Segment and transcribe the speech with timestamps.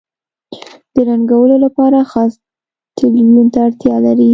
[0.93, 2.33] د رنګولو لپاره خاص
[2.97, 4.29] تلوین ته اړتیا لري.